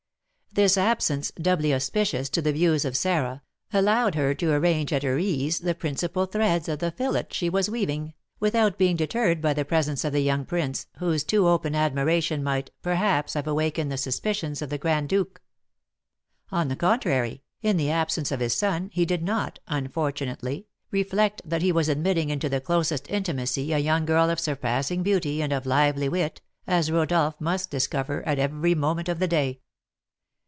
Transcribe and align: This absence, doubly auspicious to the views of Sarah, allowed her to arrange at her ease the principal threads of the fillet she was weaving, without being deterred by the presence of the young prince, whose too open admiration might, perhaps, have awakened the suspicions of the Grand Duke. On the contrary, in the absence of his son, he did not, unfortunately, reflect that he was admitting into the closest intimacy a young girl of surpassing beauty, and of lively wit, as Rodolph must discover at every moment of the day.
This 0.53 0.77
absence, 0.77 1.31
doubly 1.41 1.73
auspicious 1.73 2.27
to 2.31 2.41
the 2.41 2.51
views 2.51 2.83
of 2.83 2.97
Sarah, 2.97 3.41
allowed 3.71 4.15
her 4.15 4.33
to 4.33 4.51
arrange 4.51 4.91
at 4.91 5.01
her 5.03 5.17
ease 5.17 5.59
the 5.59 5.73
principal 5.73 6.25
threads 6.25 6.67
of 6.67 6.79
the 6.79 6.91
fillet 6.91 7.27
she 7.31 7.49
was 7.49 7.69
weaving, 7.69 8.13
without 8.41 8.77
being 8.77 8.97
deterred 8.97 9.41
by 9.41 9.53
the 9.53 9.63
presence 9.63 10.03
of 10.03 10.11
the 10.11 10.19
young 10.19 10.43
prince, 10.43 10.87
whose 10.97 11.23
too 11.23 11.47
open 11.47 11.73
admiration 11.73 12.43
might, 12.43 12.69
perhaps, 12.81 13.35
have 13.35 13.47
awakened 13.47 13.89
the 13.89 13.95
suspicions 13.97 14.61
of 14.61 14.69
the 14.69 14.77
Grand 14.77 15.07
Duke. 15.07 15.41
On 16.51 16.67
the 16.67 16.75
contrary, 16.75 17.43
in 17.61 17.77
the 17.77 17.89
absence 17.89 18.29
of 18.29 18.41
his 18.41 18.53
son, 18.53 18.89
he 18.91 19.05
did 19.05 19.23
not, 19.23 19.59
unfortunately, 19.69 20.67
reflect 20.91 21.41
that 21.45 21.61
he 21.61 21.71
was 21.71 21.87
admitting 21.87 22.29
into 22.29 22.49
the 22.49 22.59
closest 22.59 23.09
intimacy 23.09 23.71
a 23.71 23.77
young 23.77 24.03
girl 24.05 24.29
of 24.29 24.37
surpassing 24.37 25.01
beauty, 25.01 25.41
and 25.41 25.53
of 25.53 25.65
lively 25.65 26.09
wit, 26.09 26.41
as 26.67 26.91
Rodolph 26.91 27.39
must 27.39 27.71
discover 27.71 28.21
at 28.27 28.37
every 28.37 28.75
moment 28.75 29.07
of 29.07 29.19
the 29.19 29.29
day. 29.29 29.61